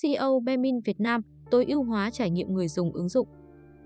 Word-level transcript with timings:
CEO 0.00 0.40
Bemin 0.40 0.80
Việt 0.80 1.00
Nam 1.00 1.22
tối 1.50 1.64
ưu 1.68 1.82
hóa 1.82 2.10
trải 2.10 2.30
nghiệm 2.30 2.54
người 2.54 2.68
dùng 2.68 2.92
ứng 2.92 3.08
dụng. 3.08 3.28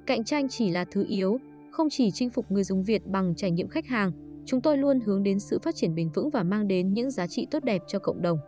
Cạnh 0.06 0.25
tranh 0.25 0.48
chỉ 0.48 0.71
là 0.71 0.84
thứ 0.90 1.04
yếu, 1.08 1.38
không 1.71 1.90
chỉ 1.90 2.10
chinh 2.10 2.30
phục 2.30 2.50
người 2.50 2.64
dùng 2.64 2.82
Việt 2.82 3.06
bằng 3.06 3.34
trải 3.36 3.50
nghiệm 3.50 3.68
khách 3.68 3.86
hàng, 3.86 4.12
chúng 4.45 4.61
tôi 4.61 4.79
luôn 4.79 5.00
hướng 5.00 5.22
đến 5.22 5.40
sự 5.40 5.58
phát 5.58 5.74
triển 5.74 5.95
bền 5.95 6.11
vững 6.14 6.30
và 6.30 6.42
mang 6.42 6.69
đến 6.69 6.92
những 6.92 7.11
giá 7.11 7.27
trị 7.27 7.46
tốt 7.50 7.64
đẹp 7.64 7.82
cho 7.87 7.98
cộng 7.98 8.22
đồng. 8.22 8.38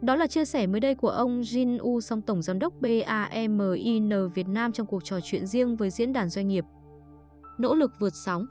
Đó 0.00 0.16
là 0.16 0.26
chia 0.26 0.44
sẻ 0.44 0.66
mới 0.66 0.80
đây 0.80 0.94
của 0.94 1.08
ông 1.08 1.40
Jin 1.40 1.78
U 1.78 2.00
Song 2.00 2.22
Tổng 2.22 2.42
Giám 2.42 2.58
đốc 2.58 2.74
BAMIN 2.80 4.10
Việt 4.34 4.48
Nam 4.48 4.72
trong 4.72 4.86
cuộc 4.86 5.04
trò 5.04 5.18
chuyện 5.22 5.46
riêng 5.46 5.76
với 5.76 5.90
diễn 5.90 6.12
đàn 6.12 6.28
doanh 6.28 6.48
nghiệp. 6.48 6.64
Nỗ 7.58 7.74
lực 7.74 7.90
vượt 7.98 8.12
sóng 8.14 8.46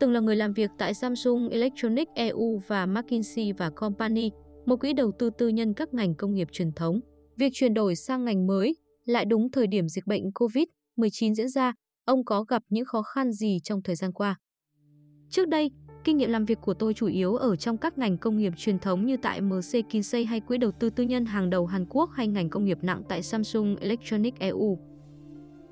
Từng 0.00 0.12
là 0.12 0.20
người 0.20 0.36
làm 0.36 0.52
việc 0.52 0.70
tại 0.78 0.94
Samsung 0.94 1.48
Electronics 1.48 2.12
EU 2.14 2.62
và 2.66 2.86
McKinsey 2.86 3.52
và 3.52 3.70
Company, 3.70 4.30
một 4.66 4.80
quỹ 4.80 4.92
đầu 4.92 5.12
tư 5.18 5.30
tư 5.38 5.48
nhân 5.48 5.74
các 5.74 5.94
ngành 5.94 6.14
công 6.14 6.34
nghiệp 6.34 6.48
truyền 6.52 6.72
thống. 6.72 7.00
Việc 7.40 7.50
chuyển 7.52 7.74
đổi 7.74 7.94
sang 7.94 8.24
ngành 8.24 8.46
mới 8.46 8.76
lại 9.04 9.24
đúng 9.24 9.50
thời 9.50 9.66
điểm 9.66 9.88
dịch 9.88 10.06
bệnh 10.06 10.30
COVID-19 10.30 11.34
diễn 11.34 11.48
ra, 11.48 11.74
ông 12.04 12.24
có 12.24 12.42
gặp 12.42 12.62
những 12.68 12.84
khó 12.84 13.02
khăn 13.02 13.32
gì 13.32 13.58
trong 13.64 13.82
thời 13.82 13.96
gian 13.96 14.12
qua? 14.12 14.38
Trước 15.30 15.48
đây, 15.48 15.70
kinh 16.04 16.16
nghiệm 16.16 16.30
làm 16.30 16.44
việc 16.44 16.58
của 16.60 16.74
tôi 16.74 16.94
chủ 16.94 17.06
yếu 17.06 17.36
ở 17.36 17.56
trong 17.56 17.76
các 17.76 17.98
ngành 17.98 18.18
công 18.18 18.38
nghiệp 18.38 18.52
truyền 18.56 18.78
thống 18.78 19.06
như 19.06 19.16
tại 19.16 19.40
MC 19.40 19.90
Kinsey 19.90 20.24
hay 20.24 20.40
quỹ 20.40 20.58
đầu 20.58 20.70
tư 20.70 20.90
tư 20.90 21.04
nhân 21.04 21.24
hàng 21.24 21.50
đầu 21.50 21.66
Hàn 21.66 21.86
Quốc 21.88 22.10
hay 22.12 22.26
ngành 22.26 22.50
công 22.50 22.64
nghiệp 22.64 22.78
nặng 22.82 23.02
tại 23.08 23.22
Samsung 23.22 23.76
Electronics 23.76 24.38
EU. 24.38 24.78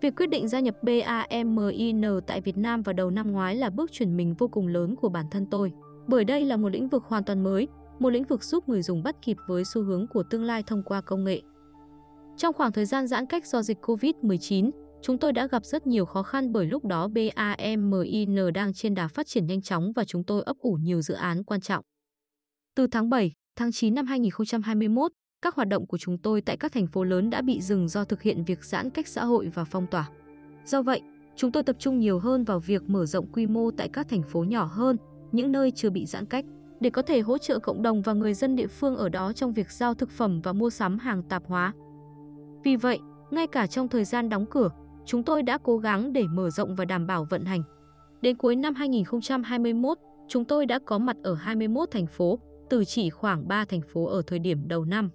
Việc 0.00 0.16
quyết 0.16 0.30
định 0.30 0.48
gia 0.48 0.60
nhập 0.60 0.77
BAMIN 0.82 2.02
tại 2.27 2.41
Việt 2.41 2.56
Nam 2.56 2.82
vào 2.82 2.92
đầu 2.92 3.10
năm 3.10 3.32
ngoái 3.32 3.56
là 3.56 3.70
bước 3.70 3.92
chuyển 3.92 4.16
mình 4.16 4.34
vô 4.38 4.48
cùng 4.48 4.66
lớn 4.66 4.96
của 4.96 5.08
bản 5.08 5.27
thân 5.30 5.46
tôi, 5.50 5.72
bởi 6.06 6.24
đây 6.24 6.44
là 6.44 6.56
một 6.56 6.69
lĩnh 6.69 6.88
vực 6.88 7.05
hoàn 7.05 7.24
toàn 7.24 7.44
mới, 7.44 7.69
một 7.98 8.10
lĩnh 8.10 8.24
vực 8.24 8.44
giúp 8.44 8.69
người 8.69 8.82
dùng 8.82 9.02
bắt 9.02 9.16
kịp 9.22 9.36
với 9.46 9.64
xu 9.64 9.82
hướng 9.82 10.06
của 10.06 10.22
tương 10.22 10.44
lai 10.44 10.62
thông 10.66 10.82
qua 10.82 11.00
công 11.00 11.24
nghệ. 11.24 11.42
Trong 12.38 12.55
khoảng 12.55 12.73
thời 12.73 12.84
gian 12.84 13.06
giãn 13.06 13.27
cách 13.27 13.47
do 13.47 13.62
dịch 13.62 13.78
COVID-19, 13.83 14.70
chúng 15.02 15.19
tôi 15.19 15.33
đã 15.33 15.47
gặp 15.47 15.65
rất 15.65 15.86
nhiều 15.86 16.06
khó 16.06 16.22
khăn 16.22 16.53
bởi 16.53 16.67
lúc 16.67 16.84
đó 16.84 17.08
BAMIN 17.08 18.53
đang 18.55 18.72
trên 18.75 18.95
đà 18.95 19.08
phát 19.08 19.27
triển 19.27 19.47
nhanh 19.47 19.62
chóng 19.62 19.92
và 19.97 20.05
chúng 20.05 20.25
tôi 20.25 20.42
ấp 20.42 20.56
ủ 20.58 20.78
nhiều 20.83 21.03
dự 21.03 21.14
án 21.14 21.45
quan 21.45 21.61
trọng. 21.61 21.84
Từ 22.75 22.86
tháng 22.86 23.11
7, 23.11 23.33
tháng 23.56 23.72
9 23.72 23.95
năm 23.95 24.06
2021, 24.06 25.12
các 25.42 25.55
hoạt 25.55 25.69
động 25.69 25.86
của 25.86 25.98
chúng 25.98 26.19
tôi 26.19 26.41
tại 26.41 26.56
các 26.56 26.72
thành 26.72 26.86
phố 26.86 27.05
lớn 27.05 27.30
đã 27.30 27.42
bị 27.42 27.61
dừng 27.61 27.89
do 27.89 28.05
thực 28.05 28.22
hiện 28.22 28.45
việc 28.45 28.64
giãn 28.64 28.91
cách 28.91 29.08
xã 29.08 29.25
hội 29.25 29.50
và 29.55 29.64
phong 29.64 29.86
tỏa. 29.86 30.08
Do 30.64 30.83
vậy, 30.83 31.00
chúng 31.36 31.52
tôi 31.52 31.62
tập 31.62 31.77
trung 31.78 31.98
nhiều 31.98 32.19
hơn 32.19 32.45
vào 32.45 32.61
việc 32.61 32.83
mở 32.86 33.06
rộng 33.06 33.33
quy 33.33 33.47
mô 33.47 33.70
tại 33.70 33.89
các 33.92 34.08
thành 34.08 34.23
phố 34.23 34.45
nhỏ 34.45 34.64
hơn, 34.64 34.97
những 35.33 35.52
nơi 35.52 35.70
chưa 35.70 35.91
bị 35.91 36.06
giãn 36.06 36.27
cách, 36.27 36.45
để 36.80 36.91
có 36.91 37.02
thể 37.02 37.20
hỗ 37.20 37.39
trợ 37.39 37.58
cộng 37.58 37.83
đồng 37.83 38.02
và 38.02 38.12
người 38.12 38.34
dân 38.34 38.56
địa 38.56 38.67
phương 38.67 38.97
ở 38.97 39.08
đó 39.08 39.33
trong 39.33 39.52
việc 39.52 39.70
giao 39.70 39.95
thực 39.95 40.11
phẩm 40.11 40.41
và 40.41 40.52
mua 40.52 40.70
sắm 40.70 40.98
hàng 40.98 41.23
tạp 41.23 41.42
hóa. 41.47 41.73
Vì 42.64 42.77
vậy, 42.77 42.98
ngay 43.31 43.47
cả 43.47 43.67
trong 43.67 43.89
thời 43.89 44.05
gian 44.05 44.28
đóng 44.28 44.47
cửa, 44.51 44.70
chúng 45.06 45.23
tôi 45.23 45.42
đã 45.42 45.59
cố 45.59 45.78
gắng 45.78 46.12
để 46.12 46.25
mở 46.33 46.51
rộng 46.51 46.75
và 46.75 46.84
đảm 46.84 47.06
bảo 47.06 47.27
vận 47.31 47.45
hành. 47.45 47.62
Đến 48.20 48.37
cuối 48.37 48.56
năm 48.56 48.75
2021, 48.75 49.98
chúng 50.28 50.45
tôi 50.45 50.67
đã 50.67 50.79
có 50.86 50.98
mặt 50.98 51.17
ở 51.23 51.34
21 51.34 51.91
thành 51.91 52.06
phố, 52.06 52.39
từ 52.70 52.84
chỉ 52.84 53.11
khoảng 53.11 53.48
3 53.48 53.64
thành 53.64 53.81
phố 53.92 54.05
ở 54.05 54.23
thời 54.27 54.39
điểm 54.39 54.69
đầu 54.69 54.84
năm. 54.84 55.11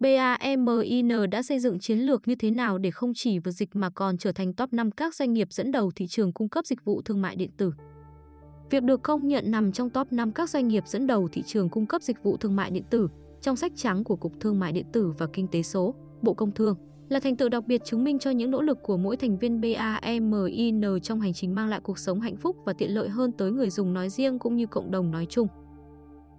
BAMIN 0.00 1.30
đã 1.30 1.42
xây 1.42 1.58
dựng 1.58 1.78
chiến 1.78 1.98
lược 1.98 2.28
như 2.28 2.34
thế 2.34 2.50
nào 2.50 2.78
để 2.78 2.90
không 2.90 3.12
chỉ 3.14 3.38
vượt 3.38 3.50
dịch 3.50 3.76
mà 3.76 3.90
còn 3.90 4.18
trở 4.18 4.32
thành 4.32 4.54
top 4.54 4.72
5 4.72 4.90
các 4.90 5.14
doanh 5.14 5.32
nghiệp 5.32 5.48
dẫn 5.50 5.72
đầu 5.72 5.90
thị 5.96 6.06
trường 6.06 6.32
cung 6.32 6.48
cấp 6.48 6.66
dịch 6.66 6.84
vụ 6.84 7.02
thương 7.02 7.22
mại 7.22 7.36
điện 7.36 7.50
tử. 7.56 7.72
Việc 8.70 8.82
được 8.82 9.02
công 9.02 9.28
nhận 9.28 9.50
nằm 9.50 9.72
trong 9.72 9.90
top 9.90 10.12
5 10.12 10.32
các 10.32 10.50
doanh 10.50 10.68
nghiệp 10.68 10.84
dẫn 10.86 11.06
đầu 11.06 11.28
thị 11.32 11.42
trường 11.42 11.68
cung 11.68 11.86
cấp 11.86 12.02
dịch 12.02 12.22
vụ 12.22 12.36
thương 12.36 12.56
mại 12.56 12.70
điện 12.70 12.84
tử 12.90 13.08
trong 13.42 13.56
sách 13.56 13.72
trắng 13.76 14.04
của 14.04 14.16
Cục 14.16 14.40
Thương 14.40 14.58
mại 14.58 14.72
điện 14.72 14.86
tử 14.92 15.12
và 15.18 15.26
Kinh 15.32 15.48
tế 15.48 15.62
số, 15.62 15.94
Bộ 16.22 16.34
Công 16.34 16.52
Thương 16.52 16.76
là 17.08 17.20
thành 17.20 17.36
tựu 17.36 17.48
đặc 17.48 17.66
biệt 17.66 17.84
chứng 17.84 18.04
minh 18.04 18.18
cho 18.18 18.30
những 18.30 18.50
nỗ 18.50 18.62
lực 18.62 18.78
của 18.82 18.96
mỗi 18.96 19.16
thành 19.16 19.38
viên 19.38 19.60
BAMIN 19.60 20.80
trong 21.02 21.20
hành 21.20 21.32
trình 21.32 21.54
mang 21.54 21.68
lại 21.68 21.80
cuộc 21.82 21.98
sống 21.98 22.20
hạnh 22.20 22.36
phúc 22.36 22.56
và 22.64 22.72
tiện 22.72 22.94
lợi 22.94 23.08
hơn 23.08 23.32
tới 23.32 23.52
người 23.52 23.70
dùng 23.70 23.94
nói 23.94 24.08
riêng 24.08 24.38
cũng 24.38 24.56
như 24.56 24.66
cộng 24.66 24.90
đồng 24.90 25.10
nói 25.10 25.26
chung. 25.30 25.48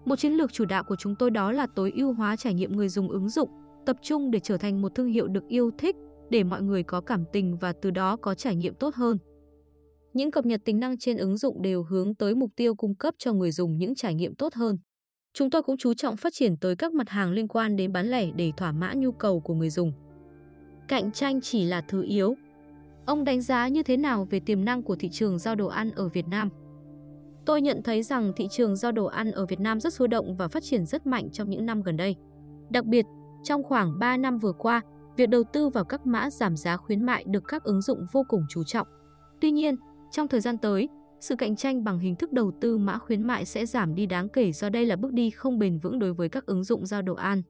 Một 0.06 0.16
chiến 0.16 0.32
lược 0.32 0.54
chủ 0.54 0.66
đạo 0.66 0.84
của 0.84 0.96
chúng 0.96 1.16
tôi 1.16 1.32
đó 1.32 1.52
là 1.52 1.68
tối 1.76 1.92
ưu 1.96 2.14
hóa 2.14 2.36
trải 2.36 2.54
nghiệm 2.54 2.78
người 2.78 2.90
dùng 2.90 3.10
ứng 3.10 3.30
dụng, 3.30 3.50
tập 3.86 3.98
trung 4.02 4.32
để 4.32 4.40
trở 4.40 4.58
thành 4.58 4.82
một 4.82 4.96
thương 4.96 5.08
hiệu 5.08 5.28
được 5.28 5.48
yêu 5.48 5.72
thích, 5.78 5.96
để 6.30 6.44
mọi 6.44 6.62
người 6.62 6.84
có 6.84 7.02
cảm 7.02 7.24
tình 7.34 7.58
và 7.58 7.74
từ 7.82 7.92
đó 7.92 8.16
có 8.16 8.36
trải 8.36 8.56
nghiệm 8.56 8.76
tốt 8.76 8.96
hơn. 8.96 9.18
Những 10.14 10.32
cập 10.32 10.46
nhật 10.46 10.62
tính 10.66 10.80
năng 10.80 10.98
trên 10.98 11.18
ứng 11.18 11.38
dụng 11.38 11.62
đều 11.62 11.84
hướng 11.84 12.16
tới 12.16 12.36
mục 12.36 12.50
tiêu 12.56 12.76
cung 12.76 12.96
cấp 12.96 13.14
cho 13.18 13.34
người 13.34 13.52
dùng 13.52 13.78
những 13.78 13.96
trải 13.96 14.14
nghiệm 14.16 14.36
tốt 14.36 14.54
hơn. 14.54 14.78
Chúng 15.34 15.50
tôi 15.50 15.64
cũng 15.64 15.78
chú 15.78 15.94
trọng 15.94 16.18
phát 16.18 16.34
triển 16.34 16.58
tới 16.58 16.76
các 16.76 16.94
mặt 16.94 17.10
hàng 17.10 17.32
liên 17.32 17.48
quan 17.48 17.76
đến 17.76 17.94
bán 17.94 18.08
lẻ 18.08 18.32
để 18.36 18.52
thỏa 18.58 18.72
mãn 18.72 19.00
nhu 19.00 19.12
cầu 19.12 19.40
của 19.40 19.54
người 19.54 19.70
dùng. 19.70 19.94
Cạnh 20.88 21.12
tranh 21.12 21.42
chỉ 21.42 21.66
là 21.66 21.82
thứ 21.82 22.04
yếu. 22.04 22.36
Ông 23.06 23.24
đánh 23.24 23.42
giá 23.42 23.68
như 23.68 23.84
thế 23.84 23.98
nào 23.98 24.28
về 24.30 24.40
tiềm 24.40 24.66
năng 24.66 24.84
của 24.84 24.96
thị 24.96 25.10
trường 25.10 25.40
giao 25.40 25.56
đồ 25.56 25.68
ăn 25.68 25.92
ở 25.92 26.10
Việt 26.10 26.28
Nam? 26.28 26.50
Tôi 27.46 27.62
nhận 27.62 27.84
thấy 27.84 28.04
rằng 28.04 28.34
thị 28.36 28.48
trường 28.52 28.76
giao 28.76 28.92
đồ 28.92 29.06
ăn 29.06 29.32
ở 29.32 29.46
Việt 29.46 29.60
Nam 29.60 29.80
rất 29.80 29.94
sôi 29.94 30.08
động 30.08 30.36
và 30.38 30.48
phát 30.48 30.64
triển 30.64 30.86
rất 30.86 31.08
mạnh 31.08 31.30
trong 31.32 31.50
những 31.50 31.66
năm 31.66 31.82
gần 31.82 31.98
đây. 31.98 32.16
Đặc 32.70 32.86
biệt, 32.86 33.06
trong 33.44 33.64
khoảng 33.64 34.00
3 34.00 34.18
năm 34.18 34.38
vừa 34.38 34.54
qua, 34.54 34.82
việc 35.18 35.30
đầu 35.30 35.44
tư 35.54 35.70
vào 35.70 35.84
các 35.84 36.06
mã 36.06 36.30
giảm 36.30 36.58
giá 36.58 36.78
khuyến 36.78 37.06
mại 37.06 37.24
được 37.28 37.44
các 37.48 37.64
ứng 37.64 37.82
dụng 37.82 38.06
vô 38.12 38.24
cùng 38.28 38.42
chú 38.50 38.64
trọng. 38.64 38.88
Tuy 39.42 39.52
nhiên, 39.52 39.76
trong 40.12 40.28
thời 40.28 40.42
gian 40.42 40.58
tới, 40.58 40.90
sự 41.24 41.36
cạnh 41.36 41.56
tranh 41.56 41.84
bằng 41.84 42.00
hình 42.00 42.16
thức 42.16 42.32
đầu 42.32 42.52
tư 42.62 42.78
mã 42.78 42.98
khuyến 42.98 43.28
mại 43.28 43.46
sẽ 43.46 43.66
giảm 43.66 43.96
đi 43.96 44.06
đáng 44.06 44.30
kể 44.30 44.52
do 44.52 44.70
đây 44.70 44.86
là 44.86 44.96
bước 44.96 45.14
đi 45.14 45.30
không 45.30 45.60
bền 45.60 45.80
vững 45.80 46.00
đối 46.00 46.14
với 46.14 46.30
các 46.30 46.46
ứng 46.46 46.64
dụng 46.64 46.86
giao 46.86 47.02
đồ 47.02 47.14
ăn. 47.14 47.42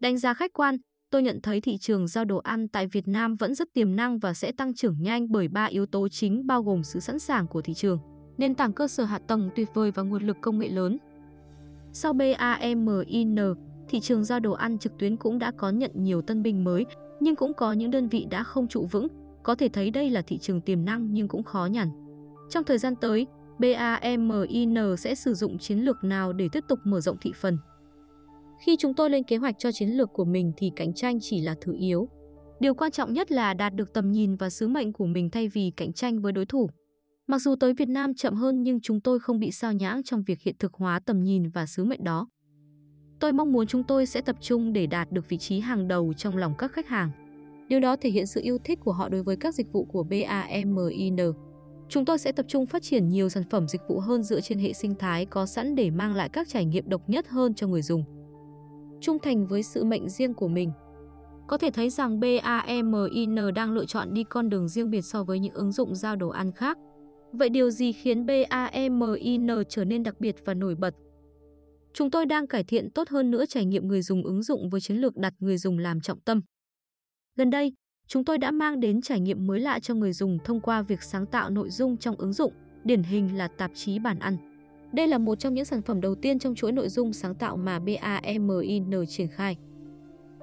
Đánh 0.00 0.18
giá 0.18 0.34
khách 0.34 0.52
quan, 0.52 0.76
tôi 1.10 1.22
nhận 1.22 1.40
thấy 1.42 1.60
thị 1.60 1.78
trường 1.78 2.08
giao 2.08 2.24
đồ 2.24 2.36
ăn 2.36 2.68
tại 2.68 2.86
Việt 2.86 3.08
Nam 3.08 3.36
vẫn 3.36 3.54
rất 3.54 3.68
tiềm 3.74 3.96
năng 3.96 4.18
và 4.18 4.34
sẽ 4.34 4.52
tăng 4.52 4.74
trưởng 4.74 5.02
nhanh 5.02 5.30
bởi 5.30 5.48
ba 5.48 5.64
yếu 5.64 5.86
tố 5.86 6.08
chính 6.08 6.46
bao 6.46 6.62
gồm 6.62 6.82
sự 6.82 7.00
sẵn 7.00 7.18
sàng 7.18 7.46
của 7.46 7.62
thị 7.62 7.74
trường, 7.74 7.98
nền 8.38 8.54
tảng 8.54 8.72
cơ 8.72 8.88
sở 8.88 9.04
hạ 9.04 9.18
tầng 9.18 9.50
tuyệt 9.56 9.68
vời 9.74 9.90
và 9.90 10.02
nguồn 10.02 10.22
lực 10.22 10.36
công 10.40 10.58
nghệ 10.58 10.68
lớn. 10.68 10.98
Sau 11.92 12.12
BAMIN, 12.12 13.36
thị 13.88 14.00
trường 14.00 14.24
giao 14.24 14.40
đồ 14.40 14.52
ăn 14.52 14.78
trực 14.78 14.98
tuyến 14.98 15.16
cũng 15.16 15.38
đã 15.38 15.50
có 15.50 15.70
nhận 15.70 15.90
nhiều 15.94 16.22
tân 16.22 16.42
binh 16.42 16.64
mới, 16.64 16.86
nhưng 17.20 17.36
cũng 17.36 17.54
có 17.54 17.72
những 17.72 17.90
đơn 17.90 18.08
vị 18.08 18.26
đã 18.30 18.42
không 18.42 18.68
trụ 18.68 18.86
vững, 18.90 19.08
có 19.42 19.54
thể 19.54 19.68
thấy 19.68 19.90
đây 19.90 20.10
là 20.10 20.22
thị 20.22 20.38
trường 20.38 20.60
tiềm 20.60 20.84
năng 20.84 21.12
nhưng 21.12 21.28
cũng 21.28 21.42
khó 21.42 21.66
nhằn. 21.66 22.05
Trong 22.50 22.64
thời 22.64 22.78
gian 22.78 22.94
tới, 23.00 23.26
BAMIN 23.58 24.74
sẽ 24.98 25.14
sử 25.14 25.34
dụng 25.34 25.58
chiến 25.58 25.78
lược 25.78 26.04
nào 26.04 26.32
để 26.32 26.48
tiếp 26.52 26.64
tục 26.68 26.78
mở 26.84 27.00
rộng 27.00 27.16
thị 27.20 27.32
phần? 27.40 27.58
Khi 28.66 28.76
chúng 28.78 28.94
tôi 28.94 29.10
lên 29.10 29.22
kế 29.22 29.36
hoạch 29.36 29.54
cho 29.58 29.72
chiến 29.72 29.88
lược 29.88 30.12
của 30.12 30.24
mình 30.24 30.52
thì 30.56 30.70
cạnh 30.76 30.94
tranh 30.94 31.18
chỉ 31.20 31.40
là 31.40 31.54
thứ 31.60 31.74
yếu. 31.78 32.08
Điều 32.60 32.74
quan 32.74 32.90
trọng 32.90 33.12
nhất 33.12 33.32
là 33.32 33.54
đạt 33.54 33.74
được 33.74 33.92
tầm 33.92 34.12
nhìn 34.12 34.36
và 34.36 34.50
sứ 34.50 34.68
mệnh 34.68 34.92
của 34.92 35.06
mình 35.06 35.30
thay 35.30 35.48
vì 35.48 35.72
cạnh 35.76 35.92
tranh 35.92 36.20
với 36.20 36.32
đối 36.32 36.46
thủ. 36.46 36.70
Mặc 37.26 37.38
dù 37.38 37.54
tới 37.60 37.74
Việt 37.74 37.88
Nam 37.88 38.14
chậm 38.14 38.34
hơn 38.34 38.62
nhưng 38.62 38.80
chúng 38.80 39.00
tôi 39.00 39.20
không 39.20 39.38
bị 39.38 39.50
sao 39.50 39.72
nhãng 39.72 40.02
trong 40.02 40.22
việc 40.22 40.40
hiện 40.40 40.54
thực 40.58 40.74
hóa 40.74 41.00
tầm 41.00 41.22
nhìn 41.22 41.48
và 41.48 41.66
sứ 41.66 41.84
mệnh 41.84 42.04
đó. 42.04 42.28
Tôi 43.20 43.32
mong 43.32 43.52
muốn 43.52 43.66
chúng 43.66 43.84
tôi 43.84 44.06
sẽ 44.06 44.20
tập 44.20 44.36
trung 44.40 44.72
để 44.72 44.86
đạt 44.86 45.12
được 45.12 45.28
vị 45.28 45.38
trí 45.38 45.60
hàng 45.60 45.88
đầu 45.88 46.12
trong 46.16 46.36
lòng 46.36 46.54
các 46.58 46.72
khách 46.72 46.88
hàng. 46.88 47.10
Điều 47.68 47.80
đó 47.80 47.96
thể 47.96 48.10
hiện 48.10 48.26
sự 48.26 48.40
yêu 48.44 48.58
thích 48.64 48.78
của 48.84 48.92
họ 48.92 49.08
đối 49.08 49.22
với 49.22 49.36
các 49.36 49.54
dịch 49.54 49.72
vụ 49.72 49.84
của 49.84 50.02
BAMIN. 50.02 51.16
Chúng 51.88 52.04
tôi 52.04 52.18
sẽ 52.18 52.32
tập 52.32 52.46
trung 52.48 52.66
phát 52.66 52.82
triển 52.82 53.08
nhiều 53.08 53.28
sản 53.28 53.42
phẩm 53.50 53.68
dịch 53.68 53.80
vụ 53.88 54.00
hơn 54.00 54.22
dựa 54.22 54.40
trên 54.40 54.58
hệ 54.58 54.72
sinh 54.72 54.94
thái 54.94 55.26
có 55.26 55.46
sẵn 55.46 55.74
để 55.74 55.90
mang 55.90 56.14
lại 56.14 56.28
các 56.28 56.48
trải 56.48 56.64
nghiệm 56.64 56.88
độc 56.88 57.08
nhất 57.08 57.28
hơn 57.28 57.54
cho 57.54 57.66
người 57.66 57.82
dùng. 57.82 58.04
Trung 59.00 59.18
thành 59.18 59.46
với 59.46 59.62
sự 59.62 59.84
mệnh 59.84 60.08
riêng 60.08 60.34
của 60.34 60.48
mình. 60.48 60.72
Có 61.46 61.58
thể 61.58 61.70
thấy 61.70 61.90
rằng 61.90 62.20
BAMIN 62.20 63.36
đang 63.54 63.72
lựa 63.72 63.84
chọn 63.84 64.14
đi 64.14 64.24
con 64.24 64.48
đường 64.48 64.68
riêng 64.68 64.90
biệt 64.90 65.02
so 65.02 65.24
với 65.24 65.38
những 65.38 65.54
ứng 65.54 65.72
dụng 65.72 65.94
giao 65.94 66.16
đồ 66.16 66.28
ăn 66.28 66.52
khác. 66.52 66.78
Vậy 67.32 67.48
điều 67.48 67.70
gì 67.70 67.92
khiến 67.92 68.26
BAMIN 68.26 69.46
trở 69.68 69.84
nên 69.84 70.02
đặc 70.02 70.20
biệt 70.20 70.36
và 70.44 70.54
nổi 70.54 70.74
bật? 70.74 70.94
Chúng 71.94 72.10
tôi 72.10 72.26
đang 72.26 72.46
cải 72.46 72.64
thiện 72.64 72.90
tốt 72.90 73.08
hơn 73.08 73.30
nữa 73.30 73.44
trải 73.48 73.64
nghiệm 73.64 73.88
người 73.88 74.02
dùng 74.02 74.24
ứng 74.24 74.42
dụng 74.42 74.70
với 74.70 74.80
chiến 74.80 74.96
lược 74.96 75.16
đặt 75.16 75.34
người 75.38 75.58
dùng 75.58 75.78
làm 75.78 76.00
trọng 76.00 76.20
tâm. 76.20 76.40
Gần 77.36 77.50
đây, 77.50 77.72
chúng 78.08 78.24
tôi 78.24 78.38
đã 78.38 78.50
mang 78.50 78.80
đến 78.80 79.00
trải 79.00 79.20
nghiệm 79.20 79.46
mới 79.46 79.60
lạ 79.60 79.78
cho 79.78 79.94
người 79.94 80.12
dùng 80.12 80.38
thông 80.44 80.60
qua 80.60 80.82
việc 80.82 81.02
sáng 81.02 81.26
tạo 81.26 81.50
nội 81.50 81.70
dung 81.70 81.96
trong 81.96 82.16
ứng 82.16 82.32
dụng, 82.32 82.52
điển 82.84 83.02
hình 83.02 83.36
là 83.36 83.48
tạp 83.48 83.70
chí 83.74 83.98
bàn 83.98 84.18
ăn. 84.18 84.36
Đây 84.92 85.08
là 85.08 85.18
một 85.18 85.38
trong 85.38 85.54
những 85.54 85.64
sản 85.64 85.82
phẩm 85.82 86.00
đầu 86.00 86.14
tiên 86.14 86.38
trong 86.38 86.54
chuỗi 86.54 86.72
nội 86.72 86.88
dung 86.88 87.12
sáng 87.12 87.34
tạo 87.34 87.56
mà 87.56 87.78
BAMIN 87.78 89.06
triển 89.08 89.28
khai. 89.28 89.56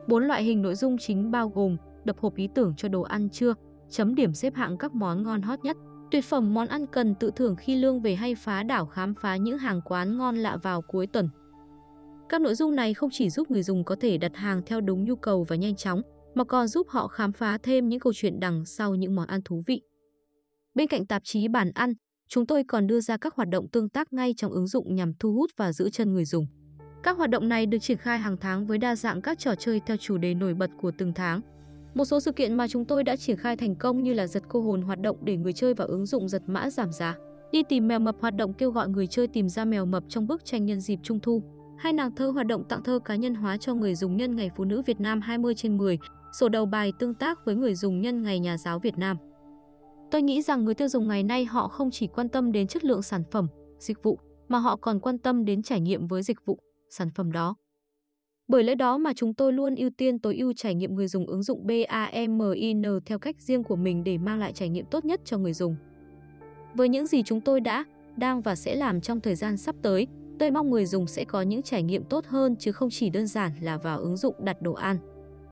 Bốn 0.07 0.23
loại 0.23 0.43
hình 0.43 0.61
nội 0.61 0.75
dung 0.75 0.97
chính 0.97 1.31
bao 1.31 1.49
gồm 1.49 1.77
đập 2.05 2.19
hộp 2.19 2.35
ý 2.35 2.47
tưởng 2.55 2.73
cho 2.77 2.87
đồ 2.89 3.01
ăn 3.01 3.29
trưa, 3.29 3.53
chấm 3.89 4.15
điểm 4.15 4.33
xếp 4.33 4.55
hạng 4.55 4.77
các 4.77 4.95
món 4.95 5.23
ngon 5.23 5.41
hot 5.41 5.59
nhất, 5.63 5.77
tuyệt 6.11 6.23
phẩm 6.25 6.53
món 6.53 6.67
ăn 6.67 6.85
cần 6.87 7.15
tự 7.15 7.31
thưởng 7.35 7.55
khi 7.55 7.75
lương 7.75 8.01
về 8.01 8.15
hay 8.15 8.35
phá 8.35 8.63
đảo 8.63 8.85
khám 8.85 9.13
phá 9.15 9.35
những 9.35 9.57
hàng 9.57 9.81
quán 9.85 10.17
ngon 10.17 10.37
lạ 10.37 10.57
vào 10.63 10.81
cuối 10.81 11.07
tuần. 11.07 11.29
Các 12.29 12.41
nội 12.41 12.55
dung 12.55 12.75
này 12.75 12.93
không 12.93 13.09
chỉ 13.13 13.29
giúp 13.29 13.51
người 13.51 13.63
dùng 13.63 13.83
có 13.83 13.95
thể 13.95 14.17
đặt 14.17 14.35
hàng 14.35 14.61
theo 14.65 14.81
đúng 14.81 15.05
nhu 15.05 15.15
cầu 15.15 15.43
và 15.43 15.55
nhanh 15.55 15.75
chóng, 15.75 16.01
mà 16.33 16.43
còn 16.43 16.67
giúp 16.67 16.87
họ 16.89 17.07
khám 17.07 17.33
phá 17.33 17.57
thêm 17.63 17.89
những 17.89 17.99
câu 17.99 18.13
chuyện 18.15 18.39
đằng 18.39 18.65
sau 18.65 18.95
những 18.95 19.15
món 19.15 19.27
ăn 19.27 19.41
thú 19.45 19.63
vị. 19.67 19.81
Bên 20.75 20.87
cạnh 20.87 21.05
tạp 21.05 21.21
chí 21.25 21.47
bản 21.47 21.71
ăn, 21.75 21.93
chúng 22.27 22.45
tôi 22.45 22.63
còn 22.67 22.87
đưa 22.87 22.99
ra 22.99 23.17
các 23.17 23.35
hoạt 23.35 23.49
động 23.49 23.67
tương 23.67 23.89
tác 23.89 24.13
ngay 24.13 24.33
trong 24.37 24.51
ứng 24.51 24.67
dụng 24.67 24.95
nhằm 24.95 25.13
thu 25.19 25.33
hút 25.33 25.51
và 25.57 25.73
giữ 25.73 25.89
chân 25.89 26.13
người 26.13 26.25
dùng. 26.25 26.45
Các 27.03 27.17
hoạt 27.17 27.29
động 27.29 27.49
này 27.49 27.65
được 27.65 27.77
triển 27.81 27.97
khai 27.97 28.19
hàng 28.19 28.37
tháng 28.37 28.67
với 28.67 28.77
đa 28.77 28.95
dạng 28.95 29.21
các 29.21 29.39
trò 29.39 29.55
chơi 29.55 29.81
theo 29.85 29.97
chủ 29.97 30.17
đề 30.17 30.33
nổi 30.33 30.53
bật 30.53 30.69
của 30.81 30.91
từng 30.97 31.13
tháng. 31.13 31.41
Một 31.93 32.05
số 32.05 32.19
sự 32.19 32.31
kiện 32.31 32.53
mà 32.53 32.67
chúng 32.67 32.85
tôi 32.85 33.03
đã 33.03 33.15
triển 33.15 33.37
khai 33.37 33.57
thành 33.57 33.75
công 33.75 34.03
như 34.03 34.13
là 34.13 34.27
giật 34.27 34.43
cô 34.47 34.61
hồn 34.61 34.81
hoạt 34.81 34.99
động 34.99 35.17
để 35.21 35.37
người 35.37 35.53
chơi 35.53 35.73
vào 35.73 35.87
ứng 35.87 36.05
dụng 36.05 36.29
giật 36.29 36.41
mã 36.47 36.69
giảm 36.69 36.91
giá, 36.91 37.15
đi 37.51 37.63
tìm 37.63 37.87
mèo 37.87 37.99
mập 37.99 38.15
hoạt 38.19 38.35
động 38.35 38.53
kêu 38.53 38.71
gọi 38.71 38.89
người 38.89 39.07
chơi 39.07 39.27
tìm 39.27 39.49
ra 39.49 39.65
mèo 39.65 39.85
mập 39.85 40.03
trong 40.09 40.27
bức 40.27 40.45
tranh 40.45 40.65
nhân 40.65 40.81
dịp 40.81 40.99
Trung 41.03 41.19
thu, 41.19 41.43
hai 41.83 41.93
nàng 41.93 42.15
thơ 42.15 42.29
hoạt 42.29 42.47
động 42.47 42.63
tặng 42.69 42.83
thơ 42.83 42.99
cá 43.05 43.15
nhân 43.15 43.35
hóa 43.35 43.57
cho 43.57 43.73
người 43.73 43.95
dùng 43.95 44.17
nhân 44.17 44.35
ngày 44.35 44.51
Phụ 44.55 44.63
nữ 44.63 44.81
Việt 44.85 44.99
Nam 45.01 45.21
20 45.21 45.55
trên 45.55 45.77
10, 45.77 45.99
sổ 46.39 46.49
đầu 46.49 46.65
bài 46.65 46.93
tương 46.99 47.13
tác 47.13 47.45
với 47.45 47.55
người 47.55 47.75
dùng 47.75 48.01
nhân 48.01 48.23
ngày 48.23 48.39
Nhà 48.39 48.57
giáo 48.57 48.79
Việt 48.79 48.97
Nam. 48.97 49.17
Tôi 50.11 50.21
nghĩ 50.21 50.41
rằng 50.41 50.65
người 50.65 50.73
tiêu 50.73 50.87
dùng 50.87 51.07
ngày 51.07 51.23
nay 51.23 51.45
họ 51.45 51.67
không 51.67 51.91
chỉ 51.91 52.07
quan 52.07 52.29
tâm 52.29 52.51
đến 52.51 52.67
chất 52.67 52.85
lượng 52.85 53.01
sản 53.01 53.23
phẩm, 53.31 53.47
dịch 53.79 54.03
vụ, 54.03 54.19
mà 54.47 54.59
họ 54.59 54.75
còn 54.75 54.99
quan 54.99 55.17
tâm 55.17 55.45
đến 55.45 55.63
trải 55.63 55.79
nghiệm 55.79 56.07
với 56.07 56.23
dịch 56.23 56.45
vụ, 56.45 56.59
sản 56.89 57.09
phẩm 57.15 57.31
đó. 57.31 57.55
Bởi 58.47 58.63
lẽ 58.63 58.75
đó 58.75 58.97
mà 58.97 59.13
chúng 59.15 59.33
tôi 59.33 59.53
luôn 59.53 59.75
ưu 59.75 59.89
tiên 59.97 60.19
tối 60.19 60.35
ưu 60.35 60.53
trải 60.55 60.75
nghiệm 60.75 60.95
người 60.95 61.07
dùng 61.07 61.27
ứng 61.27 61.43
dụng 61.43 61.67
BAMIN 61.67 62.81
theo 63.05 63.19
cách 63.19 63.35
riêng 63.39 63.63
của 63.63 63.75
mình 63.75 64.03
để 64.03 64.17
mang 64.17 64.39
lại 64.39 64.53
trải 64.53 64.69
nghiệm 64.69 64.85
tốt 64.85 65.05
nhất 65.05 65.21
cho 65.25 65.37
người 65.37 65.53
dùng. 65.53 65.75
Với 66.73 66.89
những 66.89 67.07
gì 67.07 67.23
chúng 67.23 67.41
tôi 67.41 67.61
đã, 67.61 67.85
đang 68.17 68.41
và 68.41 68.55
sẽ 68.55 68.75
làm 68.75 69.01
trong 69.01 69.19
thời 69.19 69.35
gian 69.35 69.57
sắp 69.57 69.75
tới, 69.81 70.07
tôi 70.39 70.51
mong 70.51 70.69
người 70.69 70.85
dùng 70.85 71.07
sẽ 71.07 71.25
có 71.25 71.41
những 71.41 71.61
trải 71.61 71.83
nghiệm 71.83 72.03
tốt 72.03 72.25
hơn 72.25 72.55
chứ 72.59 72.71
không 72.71 72.89
chỉ 72.89 73.09
đơn 73.09 73.27
giản 73.27 73.51
là 73.61 73.77
vào 73.77 73.99
ứng 73.99 74.17
dụng 74.17 74.35
đặt 74.39 74.61
đồ 74.61 74.73
ăn. 74.73 74.97